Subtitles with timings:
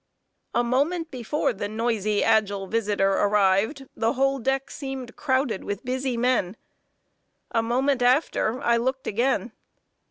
[0.55, 6.17] A moment before the noisy, agile visitor arrived, the whole deck seemed crowded with busy
[6.17, 6.57] men.
[7.51, 9.51] A moment after, I looked again.